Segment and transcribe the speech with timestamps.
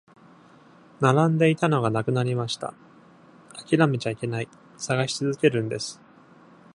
[0.99, 2.73] 並んでいたのがなくなりました…
[3.53, 4.49] あきらめちゃいけない。
[4.75, 6.01] 探し続けるんです